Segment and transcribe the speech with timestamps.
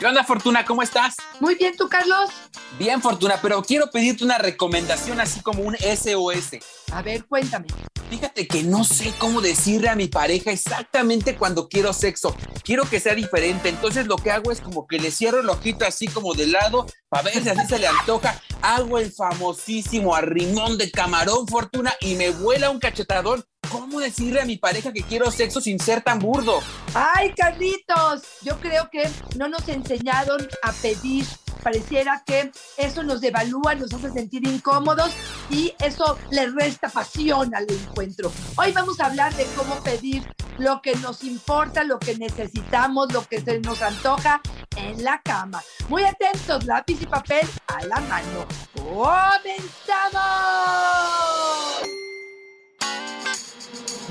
[0.00, 0.64] ¿Qué onda, Fortuna?
[0.64, 1.14] ¿Cómo estás?
[1.40, 2.30] Muy bien, ¿tú, Carlos?
[2.78, 6.58] Bien, Fortuna, pero quiero pedirte una recomendación así como un SOS.
[6.90, 7.66] A ver, cuéntame.
[8.08, 12.34] Fíjate que no sé cómo decirle a mi pareja exactamente cuando quiero sexo.
[12.64, 13.68] Quiero que sea diferente.
[13.68, 16.86] Entonces lo que hago es como que le cierro el ojito así como de lado
[17.10, 18.40] para ver si así se le antoja.
[18.62, 24.44] Hago el famosísimo arrimón de camarón, Fortuna, y me vuela un cachetadón ¿Cómo decirle a
[24.44, 26.60] mi pareja que quiero sexo sin ser tan burdo?
[26.94, 31.24] Ay, Carlitos, yo creo que no nos enseñaron a pedir.
[31.62, 35.12] Pareciera que eso nos devalúa, nos hace sentir incómodos
[35.50, 38.32] y eso le resta pasión al encuentro.
[38.56, 40.26] Hoy vamos a hablar de cómo pedir
[40.58, 44.40] lo que nos importa, lo que necesitamos, lo que se nos antoja
[44.76, 45.62] en la cama.
[45.88, 48.46] Muy atentos, lápiz y papel a la mano.
[48.74, 49.30] ¡Comenzamos!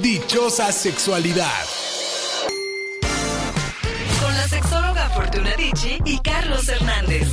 [0.02, 1.66] Dichosa sexualidad.
[4.22, 7.28] Con la sexóloga Fortuna Dicci y Carlos Hernández.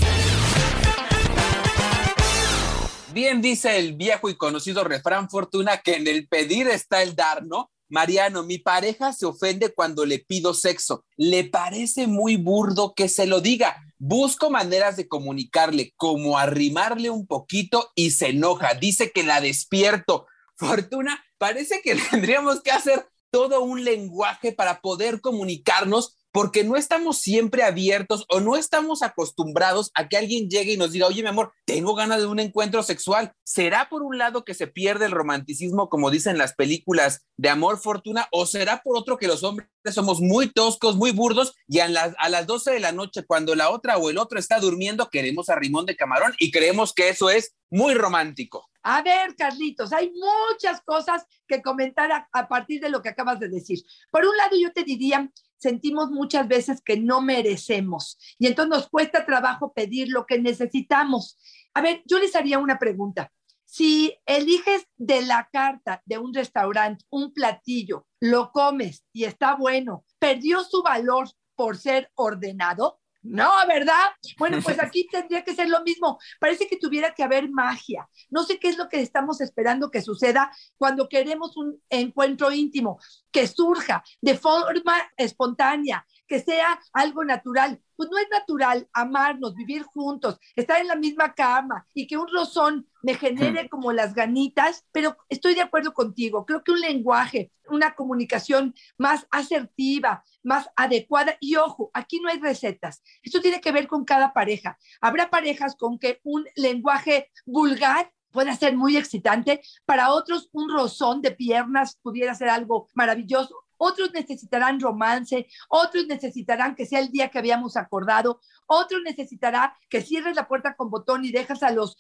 [3.12, 7.46] Bien dice el viejo y conocido refrán Fortuna que en el pedir está el dar,
[7.46, 7.70] ¿no?
[7.88, 11.04] Mariano, mi pareja se ofende cuando le pido sexo.
[11.16, 13.76] Le parece muy burdo que se lo diga.
[13.98, 18.74] Busco maneras de comunicarle, como arrimarle un poquito y se enoja.
[18.74, 20.26] Dice que la despierto.
[20.56, 27.18] Fortuna, parece que tendríamos que hacer todo un lenguaje para poder comunicarnos porque no estamos
[27.18, 31.30] siempre abiertos o no estamos acostumbrados a que alguien llegue y nos diga, oye, mi
[31.30, 33.32] amor, tengo ganas de un encuentro sexual.
[33.42, 37.78] ¿Será por un lado que se pierde el romanticismo, como dicen las películas de amor,
[37.78, 41.88] fortuna, o será por otro que los hombres somos muy toscos, muy burdos y a
[41.88, 45.08] las, a las 12 de la noche, cuando la otra o el otro está durmiendo,
[45.08, 48.68] queremos a Rimón de Camarón y creemos que eso es muy romántico?
[48.88, 53.40] A ver, Carlitos, hay muchas cosas que comentar a, a, partir de lo que acabas
[53.40, 53.80] de decir.
[54.12, 55.28] Por un lado, yo te diría
[55.58, 61.36] sentimos muchas veces que no merecemos y entonces nos cuesta trabajo pedir lo que necesitamos.
[61.74, 63.32] A ver, yo les haría una pregunta.
[63.64, 70.04] Si eliges de la carta de un restaurante un platillo, lo comes y está bueno,
[70.20, 73.00] ¿perdió su valor por ser ordenado?
[73.28, 74.10] No, ¿verdad?
[74.38, 76.18] Bueno, pues aquí tendría que ser lo mismo.
[76.38, 78.08] Parece que tuviera que haber magia.
[78.30, 82.98] No sé qué es lo que estamos esperando que suceda cuando queremos un encuentro íntimo,
[83.30, 87.80] que surja de forma espontánea, que sea algo natural.
[87.96, 92.28] Pues no es natural amarnos, vivir juntos, estar en la misma cama y que un
[92.28, 96.44] rozón me genere como las ganitas, pero estoy de acuerdo contigo.
[96.44, 101.36] Creo que un lenguaje, una comunicación más asertiva, más adecuada.
[101.40, 103.02] Y ojo, aquí no hay recetas.
[103.22, 104.78] Esto tiene que ver con cada pareja.
[105.00, 109.62] Habrá parejas con que un lenguaje vulgar puede ser muy excitante.
[109.86, 116.74] Para otros, un rozón de piernas pudiera ser algo maravilloso otros necesitarán romance, otros necesitarán
[116.74, 121.24] que sea el día que habíamos acordado, otros necesitará que cierres la puerta con botón
[121.24, 121.96] y dejas a los,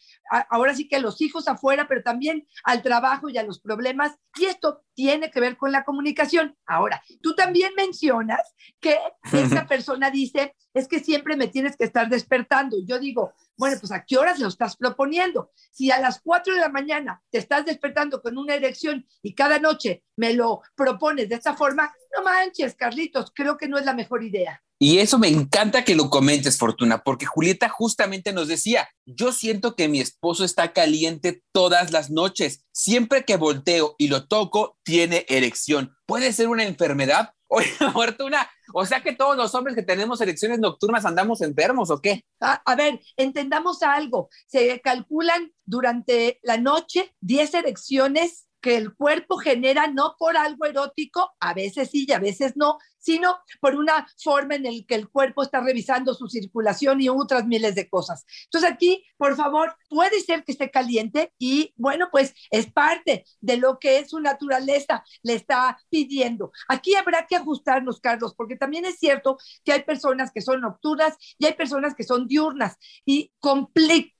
[0.50, 4.16] ahora sí que a los hijos afuera, pero también al trabajo y a los problemas.
[4.38, 6.56] Y esto tiene que ver con la comunicación.
[6.66, 8.40] Ahora, tú también mencionas
[8.80, 8.98] que
[9.32, 12.76] esa persona dice, es que siempre me tienes que estar despertando.
[12.84, 15.50] Yo digo, bueno, pues ¿a qué horas lo estás proponiendo?
[15.72, 19.58] Si a las 4 de la mañana te estás despertando con una erección y cada
[19.58, 23.94] noche me lo propones de esta forma, no manches, Carlitos, creo que no es la
[23.94, 24.62] mejor idea.
[24.78, 29.74] Y eso me encanta que lo comentes, Fortuna, porque Julieta justamente nos decía, yo siento
[29.74, 32.66] que mi esposo está caliente todas las noches.
[32.72, 35.96] Siempre que volteo y lo toco, tiene erección.
[36.04, 37.30] ¿Puede ser una enfermedad?
[37.48, 42.00] Oye, Fortuna, o sea que todos los hombres que tenemos erecciones nocturnas andamos enfermos o
[42.00, 42.24] qué?
[42.40, 44.28] A, ver, entendamos algo.
[44.46, 51.30] Se calculan durante la noche 10 erecciones que el cuerpo genera no por algo erótico,
[51.38, 55.08] a veces sí y a veces no, sino por una forma en la que el
[55.08, 58.24] cuerpo está revisando su circulación y otras miles de cosas.
[58.44, 63.56] Entonces aquí, por favor, puede ser que esté caliente y bueno, pues es parte de
[63.56, 66.52] lo que su naturaleza le está pidiendo.
[66.68, 71.14] Aquí habrá que ajustarnos, Carlos, porque también es cierto que hay personas que son nocturnas
[71.38, 74.12] y hay personas que son diurnas y complica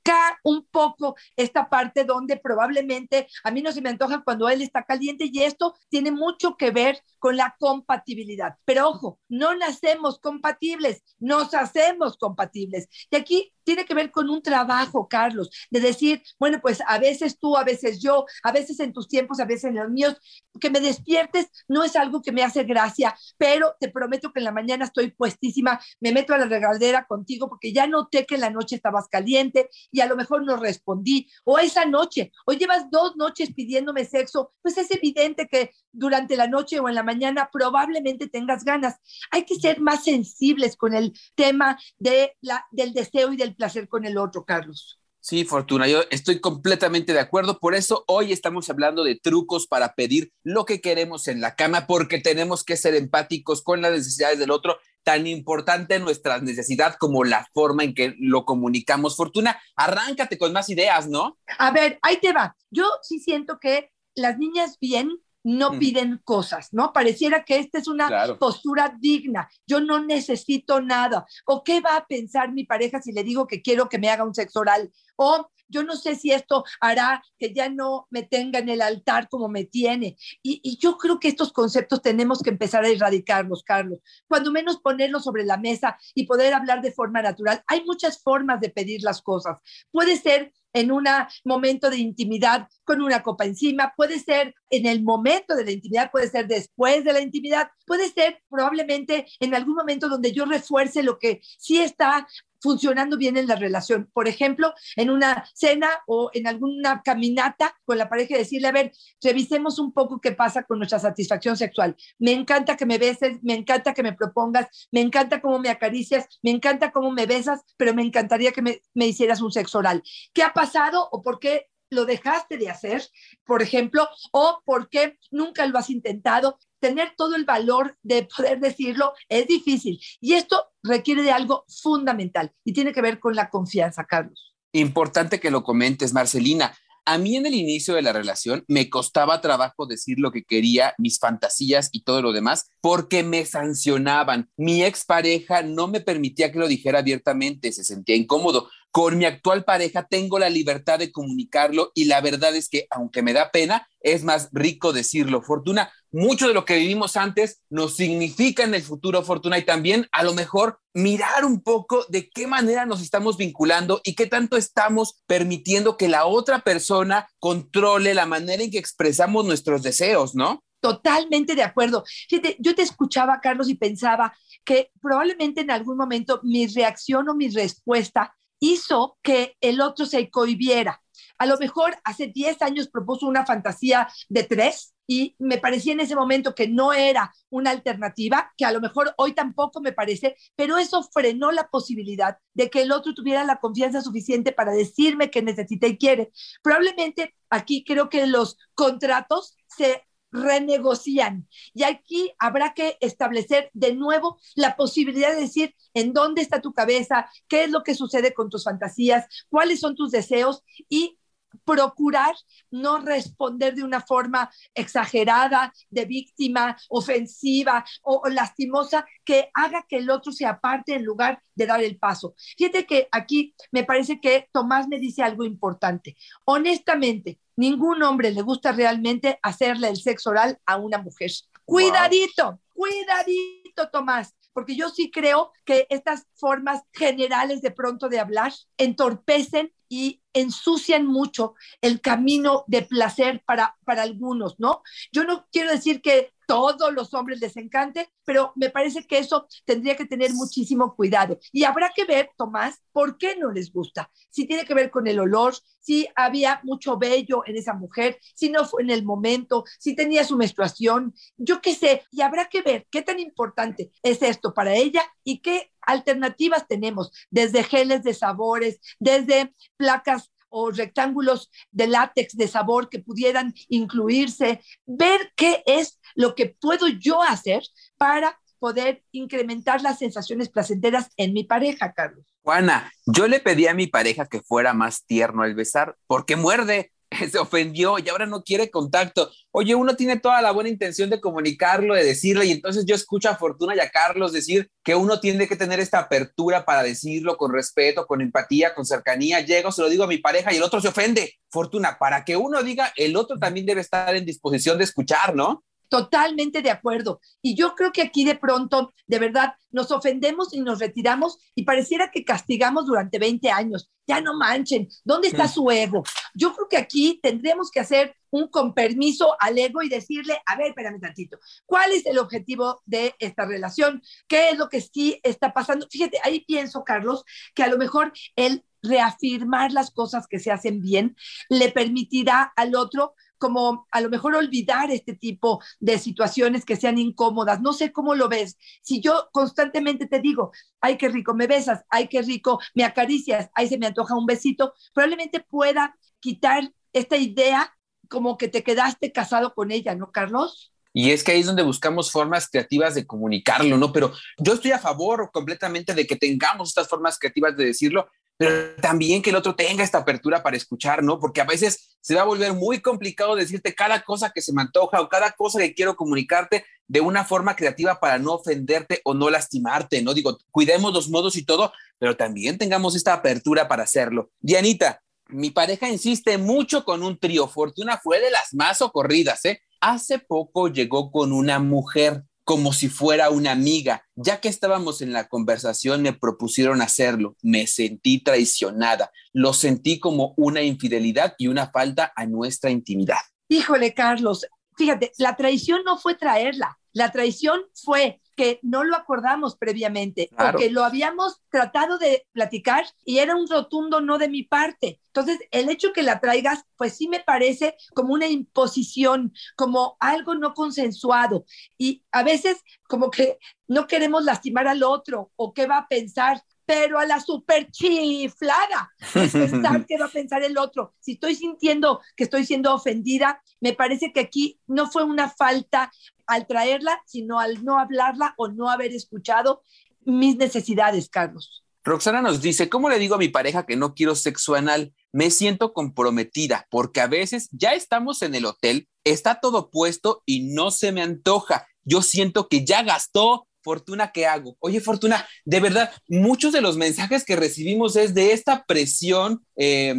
[0.44, 4.84] un poco esta parte donde probablemente a mí no se me antoja cuando él está
[4.84, 8.56] caliente y esto tiene mucho que ver con la compatibilidad.
[8.78, 12.88] Ojo, no nacemos compatibles, nos hacemos compatibles.
[13.10, 17.36] Y aquí tiene que ver con un trabajo, Carlos, de decir, bueno, pues a veces
[17.38, 20.16] tú, a veces yo, a veces en tus tiempos, a veces en los míos,
[20.60, 24.44] que me despiertes no es algo que me hace gracia, pero te prometo que en
[24.44, 28.42] la mañana estoy puestísima, me meto a la regadera contigo porque ya noté que en
[28.42, 32.88] la noche estabas caliente y a lo mejor no respondí, o esa noche, o llevas
[32.90, 37.50] dos noches pidiéndome sexo, pues es evidente que durante la noche o en la mañana
[37.52, 38.96] probablemente tengas ganas.
[39.32, 43.88] Hay que ser más sensibles con el tema de la, del deseo y del placer
[43.88, 45.00] con el otro, Carlos.
[45.26, 47.58] Sí, Fortuna, yo estoy completamente de acuerdo.
[47.58, 51.88] Por eso hoy estamos hablando de trucos para pedir lo que queremos en la cama,
[51.88, 54.78] porque tenemos que ser empáticos con las necesidades del otro.
[55.02, 59.16] Tan importante nuestra necesidad como la forma en que lo comunicamos.
[59.16, 61.36] Fortuna, arráncate con más ideas, ¿no?
[61.58, 62.56] A ver, ahí te va.
[62.70, 65.10] Yo sí siento que las niñas bien
[65.46, 66.92] no piden cosas, ¿no?
[66.92, 69.48] Pareciera que esta es una postura digna.
[69.64, 71.24] Yo no necesito nada.
[71.44, 74.24] ¿O qué va a pensar mi pareja si le digo que quiero que me haga
[74.24, 74.90] un sexo oral?
[75.16, 79.28] O yo no sé si esto hará que ya no me tenga en el altar
[79.28, 80.16] como me tiene.
[80.42, 83.98] Y, y, yo creo que estos conceptos tenemos que empezar a erradicarlos, Carlos.
[84.28, 87.62] Cuando menos ponerlos sobre la mesa y poder hablar de forma natural.
[87.66, 89.58] Hay muchas formas de pedir las cosas.
[89.90, 91.04] Puede ser en un
[91.44, 96.10] momento de intimidad con una copa encima, puede ser en el momento de la intimidad,
[96.10, 101.02] puede ser después de la intimidad, puede ser probablemente en algún momento donde yo refuerce
[101.02, 102.26] lo que sí está
[102.66, 104.10] funcionando bien en la relación.
[104.12, 108.90] Por ejemplo, en una cena o en alguna caminata con la pareja, decirle, a ver,
[109.22, 111.94] revisemos un poco qué pasa con nuestra satisfacción sexual.
[112.18, 116.26] Me encanta que me beses, me encanta que me propongas, me encanta cómo me acaricias,
[116.42, 120.02] me encanta cómo me besas, pero me encantaría que me, me hicieras un sexo oral.
[120.32, 123.02] ¿Qué ha pasado o por qué lo dejaste de hacer,
[123.44, 128.60] por ejemplo, o por qué nunca lo has intentado tener todo el valor de poder
[128.60, 130.00] decirlo es difícil.
[130.20, 134.54] Y esto requiere de algo fundamental y tiene que ver con la confianza, Carlos.
[134.72, 136.74] Importante que lo comentes, Marcelina.
[137.08, 140.92] A mí en el inicio de la relación me costaba trabajo decir lo que quería,
[140.98, 144.50] mis fantasías y todo lo demás, porque me sancionaban.
[144.56, 148.68] Mi expareja no me permitía que lo dijera abiertamente, se sentía incómodo.
[148.96, 153.20] Con mi actual pareja tengo la libertad de comunicarlo y la verdad es que, aunque
[153.20, 155.42] me da pena, es más rico decirlo.
[155.42, 160.06] Fortuna, mucho de lo que vivimos antes nos significa en el futuro, Fortuna, y también
[160.12, 164.56] a lo mejor mirar un poco de qué manera nos estamos vinculando y qué tanto
[164.56, 170.64] estamos permitiendo que la otra persona controle la manera en que expresamos nuestros deseos, ¿no?
[170.80, 172.02] Totalmente de acuerdo.
[172.30, 174.34] Fíjate, yo te escuchaba, Carlos, y pensaba
[174.64, 180.30] que probablemente en algún momento mi reacción o mi respuesta hizo que el otro se
[180.30, 181.02] cohibiera.
[181.38, 186.00] A lo mejor hace 10 años propuso una fantasía de tres y me parecía en
[186.00, 190.36] ese momento que no era una alternativa, que a lo mejor hoy tampoco me parece,
[190.56, 195.30] pero eso frenó la posibilidad de que el otro tuviera la confianza suficiente para decirme
[195.30, 196.32] que necesita y quiere.
[196.62, 200.02] Probablemente aquí creo que los contratos se
[200.36, 201.48] renegocian.
[201.74, 206.72] Y aquí habrá que establecer de nuevo la posibilidad de decir en dónde está tu
[206.72, 211.18] cabeza, qué es lo que sucede con tus fantasías, cuáles son tus deseos y
[211.64, 212.34] procurar
[212.70, 220.10] no responder de una forma exagerada, de víctima, ofensiva o, lastimosa, que haga que el
[220.10, 222.34] otro se aparte en lugar de dar el paso.
[222.56, 226.16] Fíjate que aquí me parece que Tomás me dice algo importante.
[226.44, 231.30] Honestamente, ningún hombre le gusta realmente hacerle el sexo oral a una mujer.
[231.64, 238.54] Cuidadito, cuidadito, Tomás porque yo sí creo que estas formas generales de pronto de hablar
[238.78, 244.82] entorpecen y ensucian mucho el camino de placer para, para algunos, ¿no?
[245.12, 249.46] Yo no quiero decir que todos los hombres les encante, pero me parece que eso
[249.64, 251.38] tendría que tener muchísimo cuidado.
[251.52, 254.10] Y habrá que ver, Tomás, por qué no les gusta.
[254.30, 258.48] Si tiene que ver con el olor, si había mucho vello en esa mujer, si
[258.48, 262.04] no fue en el momento, si tenía su menstruación, yo qué sé.
[262.12, 267.10] Y habrá que ver qué tan importante es esto para ella y qué alternativas tenemos,
[267.30, 274.62] desde geles de sabores, desde placas o rectángulos de látex de sabor que pudieran incluirse,
[274.86, 277.62] ver qué es lo que puedo yo hacer
[277.96, 282.24] para poder incrementar las sensaciones placenteras en mi pareja, Carlos.
[282.42, 286.92] Juana, yo le pedí a mi pareja que fuera más tierno al besar, porque muerde.
[287.30, 289.30] se ofendió y ahora no quiere contacto.
[289.50, 293.28] Oye, uno tiene toda la buena intención de comunicarlo, de decirle, y entonces yo escucho
[293.28, 297.36] a Fortuna y a Carlos decir que uno tiene que tener esta apertura para decirlo
[297.36, 299.40] con respeto, con empatía, con cercanía.
[299.40, 301.34] Llego, se lo digo a mi pareja y el otro se ofende.
[301.50, 305.64] Fortuna, para que uno diga, el otro también debe estar en disposición de escuchar, ¿no?
[305.88, 307.20] Totalmente de acuerdo.
[307.42, 311.64] Y yo creo que aquí de pronto, de verdad, nos ofendemos y nos retiramos y
[311.64, 313.90] pareciera que castigamos durante 20 años.
[314.06, 316.04] Ya no manchen, ¿dónde está su ego?
[316.34, 320.56] Yo creo que aquí tendríamos que hacer un con permiso al ego y decirle, a
[320.56, 324.02] ver, espérame tantito, ¿cuál es el objetivo de esta relación?
[324.28, 325.86] ¿Qué es lo que sí está pasando?
[325.90, 327.24] Fíjate, ahí pienso, Carlos,
[327.54, 331.16] que a lo mejor el reafirmar las cosas que se hacen bien
[331.48, 336.98] le permitirá al otro como a lo mejor olvidar este tipo de situaciones que sean
[336.98, 337.60] incómodas.
[337.60, 338.56] No sé cómo lo ves.
[338.82, 343.50] Si yo constantemente te digo, ay, qué rico me besas, ay, qué rico me acaricias,
[343.54, 347.72] ay, se me antoja un besito, probablemente pueda quitar esta idea
[348.08, 350.72] como que te quedaste casado con ella, ¿no, Carlos?
[350.92, 353.92] Y es que ahí es donde buscamos formas creativas de comunicarlo, ¿no?
[353.92, 358.74] Pero yo estoy a favor completamente de que tengamos estas formas creativas de decirlo, pero
[358.76, 361.18] también que el otro tenga esta apertura para escuchar, ¿no?
[361.18, 364.62] Porque a veces se va a volver muy complicado decirte cada cosa que se me
[364.62, 369.14] antoja o cada cosa que quiero comunicarte de una forma creativa para no ofenderte o
[369.14, 370.14] no lastimarte, ¿no?
[370.14, 374.30] Digo, cuidemos los modos y todo, pero también tengamos esta apertura para hacerlo.
[374.40, 377.48] Dianita, mi pareja insiste mucho con un trío.
[377.48, 379.60] Fortuna fue de las más socorridas, ¿eh?
[379.80, 384.06] Hace poco llegó con una mujer como si fuera una amiga.
[384.14, 387.36] Ya que estábamos en la conversación, me propusieron hacerlo.
[387.42, 389.10] Me sentí traicionada.
[389.32, 393.18] Lo sentí como una infidelidad y una falta a nuestra intimidad.
[393.48, 396.78] Híjole, Carlos, fíjate, la traición no fue traerla.
[396.92, 403.18] La traición fue que no lo acordamos previamente, porque lo habíamos tratado de platicar y
[403.18, 405.00] era un rotundo no de mi parte.
[405.06, 410.34] Entonces, el hecho que la traigas, pues sí me parece como una imposición, como algo
[410.34, 411.46] no consensuado.
[411.78, 416.42] Y a veces como que no queremos lastimar al otro o qué va a pensar
[416.66, 420.94] pero a la super chiflada, pensar qué va a pensar el otro.
[421.00, 425.92] Si estoy sintiendo que estoy siendo ofendida, me parece que aquí no fue una falta
[426.26, 429.62] al traerla, sino al no hablarla o no haber escuchado
[430.04, 431.62] mis necesidades, Carlos.
[431.84, 434.92] Roxana nos dice, ¿cómo le digo a mi pareja que no quiero sexo anal?
[435.12, 440.52] Me siento comprometida porque a veces ya estamos en el hotel, está todo puesto y
[440.52, 441.68] no se me antoja.
[441.84, 444.56] Yo siento que ya gastó, Fortuna, ¿qué hago?
[444.60, 449.96] Oye, Fortuna, de verdad, muchos de los mensajes que recibimos es de esta presión eh,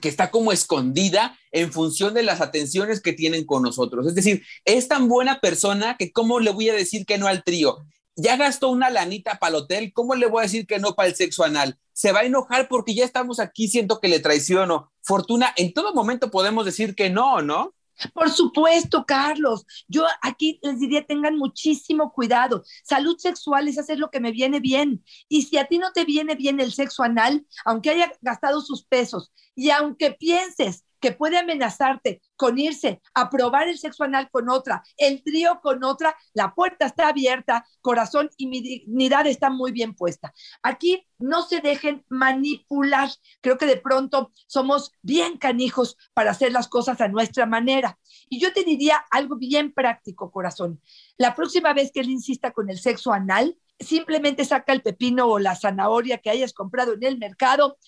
[0.00, 4.06] que está como escondida en función de las atenciones que tienen con nosotros.
[4.06, 7.42] Es decir, es tan buena persona que cómo le voy a decir que no al
[7.42, 7.78] trío.
[8.14, 11.08] Ya gastó una lanita para el hotel, ¿cómo le voy a decir que no para
[11.08, 11.76] el sexo anal?
[11.92, 14.92] Se va a enojar porque ya estamos aquí, siento que le traiciono.
[15.02, 17.74] Fortuna, en todo momento podemos decir que no, ¿no?
[18.14, 19.66] Por supuesto, Carlos.
[19.88, 22.62] Yo aquí les diría, tengan muchísimo cuidado.
[22.84, 25.04] Salud sexual es hacer lo que me viene bien.
[25.28, 28.84] Y si a ti no te viene bien el sexo anal, aunque haya gastado sus
[28.84, 34.48] pesos y aunque pienses que puede amenazarte con irse a probar el sexo anal con
[34.48, 39.72] otra, el trío con otra, la puerta está abierta, corazón y mi dignidad está muy
[39.72, 40.32] bien puesta.
[40.62, 43.10] Aquí no se dejen manipular.
[43.40, 47.98] Creo que de pronto somos bien canijos para hacer las cosas a nuestra manera.
[48.28, 50.80] Y yo te diría algo bien práctico, corazón.
[51.16, 55.38] La próxima vez que él insista con el sexo anal, simplemente saca el pepino o
[55.38, 57.78] la zanahoria que hayas comprado en el mercado,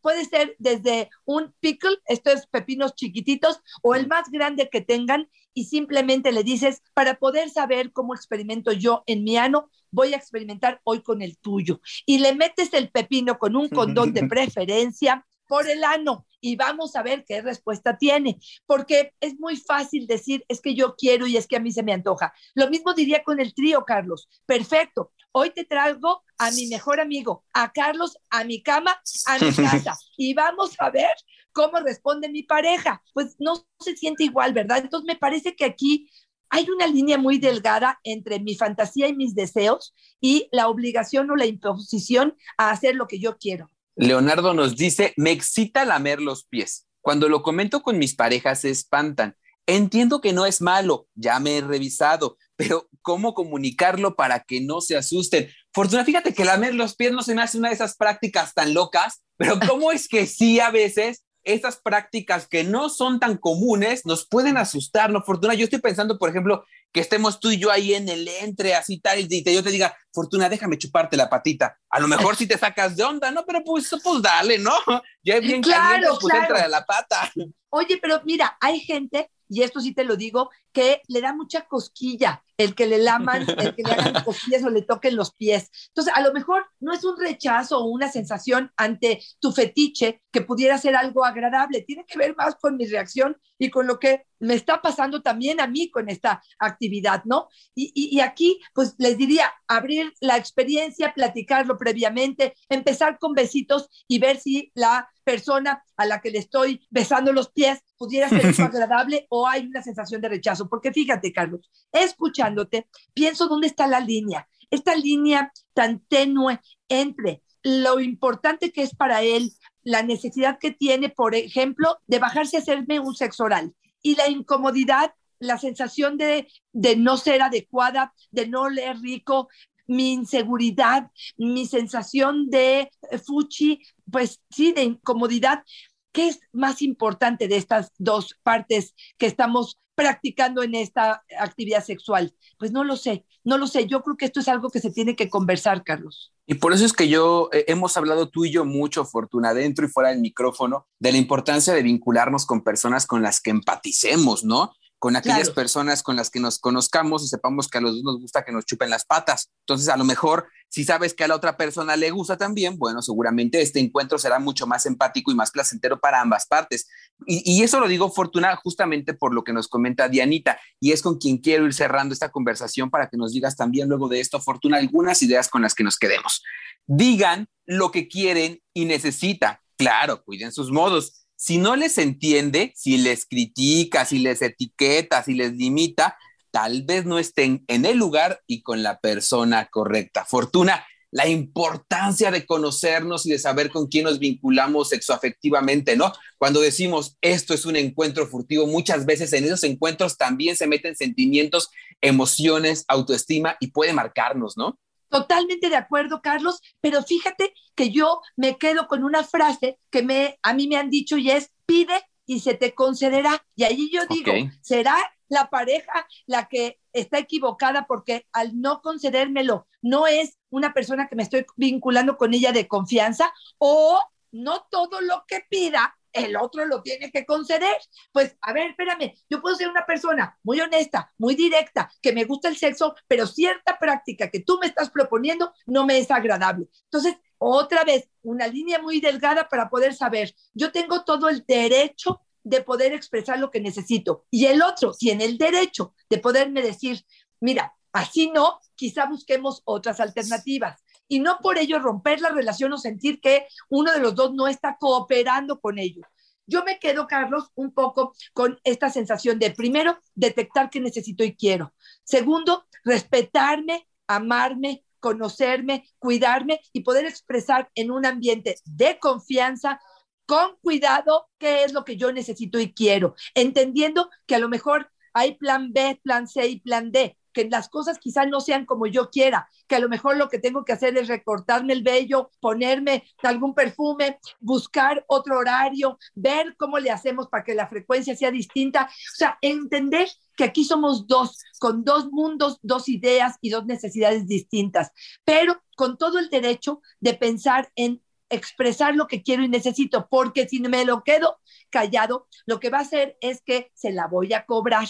[0.00, 5.64] puede ser desde un pickle, estos pepinos chiquititos, o el más grande que tengan, y
[5.64, 10.80] simplemente le dices, para poder saber cómo experimento yo en mi ano, voy a experimentar
[10.84, 11.80] hoy con el tuyo.
[12.06, 16.94] Y le metes el pepino con un condón de preferencia por el ano y vamos
[16.94, 21.36] a ver qué respuesta tiene, porque es muy fácil decir, es que yo quiero y
[21.36, 22.32] es que a mí se me antoja.
[22.54, 24.28] Lo mismo diría con el trío, Carlos.
[24.46, 25.10] Perfecto.
[25.32, 29.98] Hoy te traigo a mi mejor amigo, a Carlos, a mi cama, a mi casa.
[30.16, 31.10] Y vamos a ver
[31.50, 33.02] cómo responde mi pareja.
[33.12, 34.78] Pues no se siente igual, ¿verdad?
[34.78, 36.08] Entonces me parece que aquí
[36.48, 41.34] hay una línea muy delgada entre mi fantasía y mis deseos y la obligación o
[41.34, 43.68] la imposición a hacer lo que yo quiero.
[43.96, 46.86] Leonardo nos dice, me excita lamer los pies.
[47.00, 49.36] Cuando lo comento con mis parejas se espantan.
[49.66, 54.80] Entiendo que no es malo, ya me he revisado, pero ¿cómo comunicarlo para que no
[54.80, 55.48] se asusten?
[55.72, 58.74] Fortuna, fíjate que lamer los pies no se me hace una de esas prácticas tan
[58.74, 64.04] locas, pero ¿cómo es que sí a veces estas prácticas que no son tan comunes
[64.04, 65.22] nos pueden asustar, ¿no?
[65.22, 68.74] Fortuna, yo estoy pensando, por ejemplo, que estemos tú y yo ahí en el entre,
[68.74, 71.78] así tal, y te, yo te diga, Fortuna, déjame chuparte la patita.
[71.88, 73.44] A lo mejor si te sacas de onda, ¿no?
[73.46, 74.72] Pero pues, pues dale, ¿no?
[75.22, 77.30] Ya es bien claro, pues entra de la pata.
[77.68, 81.66] Oye, pero mira, hay gente y esto sí te lo digo, que le da mucha
[81.66, 85.70] cosquilla el que le laman, el que le hagan cosquillas o le toquen los pies.
[85.88, 90.42] Entonces, a lo mejor no es un rechazo o una sensación ante tu fetiche que
[90.42, 94.24] pudiera ser algo agradable, tiene que ver más con mi reacción y con lo que
[94.40, 97.48] me está pasando también a mí con esta actividad, ¿no?
[97.74, 104.18] Y, y, aquí, pues les diría, abrir la experiencia, platicarlo previamente, empezar con besitos y
[104.18, 109.26] ver si la persona a la que le estoy besando los pies pudiera ser agradable
[109.28, 110.68] o hay una sensación de rechazo.
[110.68, 118.00] Porque fíjate, Carlos, escuchándote, pienso dónde está la línea, esta línea tan tenue entre lo
[118.00, 123.00] importante que es para él, la necesidad que tiene, por ejemplo, de bajarse a hacerme
[123.00, 128.68] un sexo oral y la incomodidad, la sensación de, de no ser adecuada, de no
[128.68, 129.48] leer rico,
[129.86, 132.90] mi inseguridad, mi sensación de
[133.26, 133.80] fuchi,
[134.10, 135.64] pues sí, de incomodidad.
[136.12, 142.34] ¿Qué es más importante de estas dos partes que estamos practicando en esta actividad sexual?
[142.58, 143.86] Pues no lo sé, no lo sé.
[143.86, 146.32] Yo creo que esto es algo que se tiene que conversar, Carlos.
[146.50, 149.86] Y por eso es que yo eh, hemos hablado tú y yo mucho, Fortuna, dentro
[149.86, 154.42] y fuera del micrófono, de la importancia de vincularnos con personas con las que empaticemos,
[154.42, 154.72] ¿no?
[155.00, 158.20] Con aquellas personas con las que nos conozcamos y sepamos que a los dos nos
[158.20, 159.50] gusta que nos chupen las patas.
[159.60, 163.00] Entonces, a lo mejor, si sabes que a la otra persona le gusta también, bueno,
[163.00, 166.86] seguramente este encuentro será mucho más empático y más placentero para ambas partes.
[167.26, 171.16] Y, eso lo digo, Fortuna, justamente por lo que nos comenta Dianita, y es con
[171.16, 174.76] quien quiero ir cerrando esta conversación para que nos digas también luego de esto, Fortuna,
[174.76, 176.42] algunas ideas con las que nos quedemos.
[176.86, 179.56] Digan lo que quieren y necesitan.
[179.78, 185.32] Claro, cuiden sus modos si no les entiende, si les critica, si les etiqueta, si
[185.32, 186.18] les limita,
[186.50, 190.26] tal vez no estén en el lugar y con la persona correcta.
[190.26, 196.12] Fortuna, la importancia de conocernos y de saber con quién nos vinculamos sexoafectivamente, ¿no?
[196.36, 200.94] Cuando decimos esto es un encuentro furtivo, muchas veces en esos encuentros también se meten
[200.94, 201.70] sentimientos,
[202.02, 204.78] emociones, autoestima y puede marcarnos, ¿no?
[205.10, 210.38] Totalmente de acuerdo, Carlos, pero fíjate que yo me quedo con una frase que me,
[210.42, 213.44] a mí me han dicho y es, pide y se te concederá.
[213.56, 214.96] Y ahí yo digo, ¿será
[215.28, 221.16] la pareja la que está equivocada porque al no concedérmelo no es una persona que
[221.16, 224.00] me estoy vinculando con ella de confianza o
[224.32, 227.76] no todo lo que pida el otro lo tiene que conceder.
[228.12, 232.24] Pues, a ver, espérame, yo puedo ser una persona muy honesta, muy directa, que me
[232.24, 236.68] gusta el sexo, pero cierta práctica que tú me estás proponiendo no me es agradable.
[236.84, 242.20] Entonces, otra vez, una línea muy delgada para poder saber, yo tengo todo el derecho
[242.42, 244.26] de poder expresar lo que necesito.
[244.30, 247.04] Y el otro tiene el derecho de poderme decir,
[247.40, 252.78] mira, así no, quizá busquemos otras alternativas y no por ello romper la relación o
[252.78, 256.02] sentir que uno de los dos no está cooperando con ello.
[256.46, 261.34] Yo me quedo, Carlos, un poco con esta sensación de, primero, detectar qué necesito y
[261.34, 261.74] quiero.
[262.04, 269.80] Segundo, respetarme, amarme, conocerme, cuidarme y poder expresar en un ambiente de confianza,
[270.26, 274.92] con cuidado, qué es lo que yo necesito y quiero, entendiendo que a lo mejor
[275.12, 278.86] hay plan B, plan C y plan D, que las cosas quizás no sean como
[278.86, 282.30] yo quiera, que a lo mejor lo que tengo que hacer es recortarme el vello,
[282.40, 288.30] ponerme algún perfume, buscar otro horario, ver cómo le hacemos para que la frecuencia sea
[288.30, 288.84] distinta.
[288.84, 294.26] O sea, entender que aquí somos dos, con dos mundos, dos ideas y dos necesidades
[294.26, 294.90] distintas,
[295.24, 300.48] pero con todo el derecho de pensar en expresar lo que quiero y necesito, porque
[300.48, 301.38] si me lo quedo
[301.68, 304.86] callado, lo que va a hacer es que se la voy a cobrar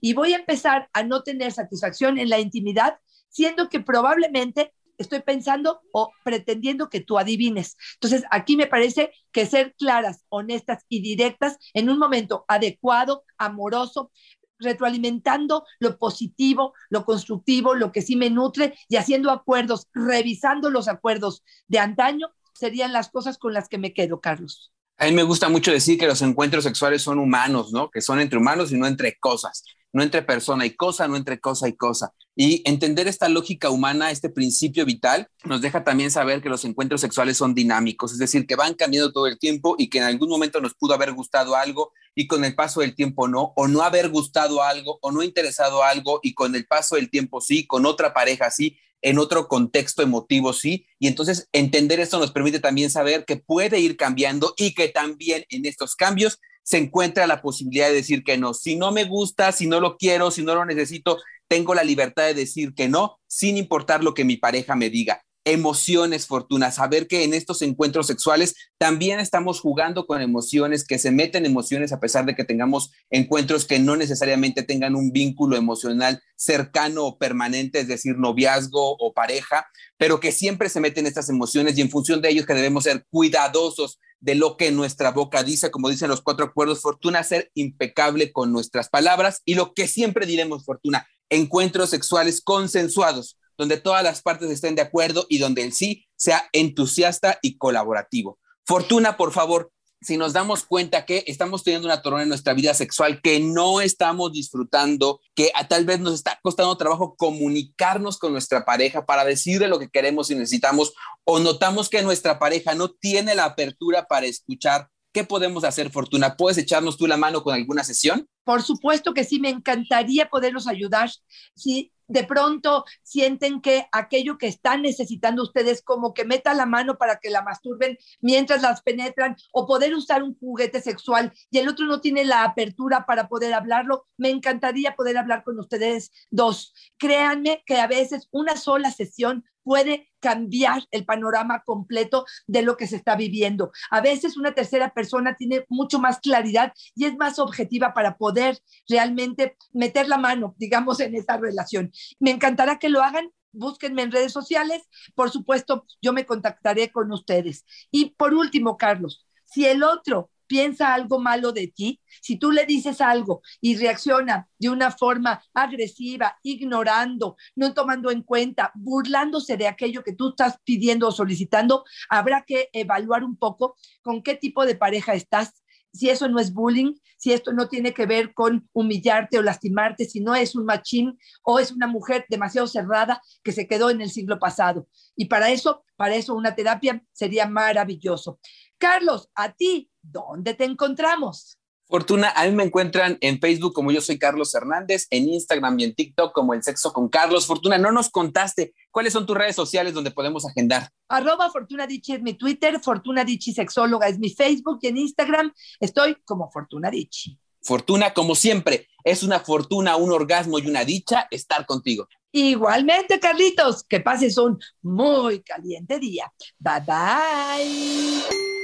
[0.00, 2.98] y voy a empezar a no tener satisfacción en la intimidad,
[3.28, 7.76] siendo que probablemente estoy pensando o pretendiendo que tú adivines.
[7.94, 14.10] Entonces, aquí me parece que ser claras, honestas y directas en un momento adecuado, amoroso,
[14.58, 20.88] retroalimentando lo positivo, lo constructivo, lo que sí me nutre y haciendo acuerdos, revisando los
[20.88, 24.72] acuerdos de antaño, serían las cosas con las que me quedo, Carlos.
[24.96, 27.88] A mí me gusta mucho decir que los encuentros sexuales son humanos, ¿no?
[27.88, 31.38] Que son entre humanos y no entre cosas, no entre persona y cosa, no entre
[31.38, 32.12] cosa y cosa.
[32.34, 37.00] Y entender esta lógica humana, este principio vital, nos deja también saber que los encuentros
[37.00, 40.28] sexuales son dinámicos, es decir, que van cambiando todo el tiempo y que en algún
[40.28, 43.82] momento nos pudo haber gustado algo y con el paso del tiempo no, o no
[43.82, 47.86] haber gustado algo o no interesado algo y con el paso del tiempo sí, con
[47.86, 50.86] otra pareja sí en otro contexto emotivo, sí.
[50.98, 55.44] Y entonces entender esto nos permite también saber que puede ir cambiando y que también
[55.50, 58.52] en estos cambios se encuentra la posibilidad de decir que no.
[58.52, 62.26] Si no me gusta, si no lo quiero, si no lo necesito, tengo la libertad
[62.26, 65.22] de decir que no, sin importar lo que mi pareja me diga.
[65.44, 71.10] Emociones, Fortuna, saber que en estos encuentros sexuales también estamos jugando con emociones, que se
[71.10, 76.22] meten emociones a pesar de que tengamos encuentros que no necesariamente tengan un vínculo emocional
[76.36, 81.76] cercano o permanente, es decir, noviazgo o pareja, pero que siempre se meten estas emociones
[81.76, 85.70] y en función de ellos que debemos ser cuidadosos de lo que nuestra boca dice,
[85.70, 90.26] como dicen los cuatro acuerdos, Fortuna, ser impecable con nuestras palabras y lo que siempre
[90.26, 95.72] diremos, Fortuna, encuentros sexuales consensuados donde todas las partes estén de acuerdo y donde el
[95.72, 98.38] sí sea entusiasta y colaborativo.
[98.64, 102.72] Fortuna, por favor, si nos damos cuenta que estamos teniendo una torona en nuestra vida
[102.72, 108.32] sexual que no estamos disfrutando, que a, tal vez nos está costando trabajo comunicarnos con
[108.32, 110.92] nuestra pareja para decirle lo que queremos y necesitamos,
[111.24, 116.36] o notamos que nuestra pareja no tiene la apertura para escuchar, ¿qué podemos hacer, Fortuna?
[116.36, 118.28] ¿Puedes echarnos tú la mano con alguna sesión?
[118.44, 121.10] Por supuesto que sí, me encantaría poderlos ayudar.
[121.56, 126.98] Si de pronto sienten que aquello que están necesitando ustedes, como que meta la mano
[126.98, 131.68] para que la masturben mientras las penetran, o poder usar un juguete sexual y el
[131.68, 136.74] otro no tiene la apertura para poder hablarlo, me encantaría poder hablar con ustedes dos.
[136.98, 142.86] Créanme que a veces una sola sesión puede cambiar el panorama completo de lo que
[142.86, 143.70] se está viviendo.
[143.90, 148.58] A veces una tercera persona tiene mucho más claridad y es más objetiva para poder
[148.88, 151.92] realmente meter la mano, digamos, en esa relación.
[152.18, 153.30] Me encantará que lo hagan.
[153.52, 154.88] Búsquenme en redes sociales.
[155.14, 157.66] Por supuesto, yo me contactaré con ustedes.
[157.90, 162.66] Y por último, Carlos, si el otro piensa algo malo de ti, si tú le
[162.66, 169.68] dices algo y reacciona de una forma agresiva, ignorando, no tomando en cuenta, burlándose de
[169.68, 174.66] aquello que tú estás pidiendo o solicitando, habrá que evaluar un poco con qué tipo
[174.66, 178.68] de pareja estás, si eso no es bullying, si esto no tiene que ver con
[178.72, 183.52] humillarte o lastimarte, si no es un machín o es una mujer demasiado cerrada que
[183.52, 184.86] se quedó en el siglo pasado.
[185.16, 188.38] Y para eso, para eso una terapia sería maravilloso.
[188.78, 191.58] Carlos, a ti, ¿dónde te encontramos?
[191.88, 195.84] Fortuna, a mí me encuentran en Facebook como yo soy Carlos Hernández, en Instagram y
[195.84, 197.46] en TikTok como El Sexo con Carlos.
[197.46, 200.90] Fortuna, no nos contaste cuáles son tus redes sociales donde podemos agendar.
[201.08, 205.50] Arroba Fortuna Dichi es mi Twitter, Fortuna Dichi Sexóloga es mi Facebook y en Instagram
[205.80, 207.38] estoy como Fortuna Dichi.
[207.62, 212.06] Fortuna, como siempre, es una fortuna, un orgasmo y una dicha estar contigo.
[212.32, 216.30] Igualmente, Carlitos, que pases un muy caliente día.
[216.58, 218.57] Bye bye.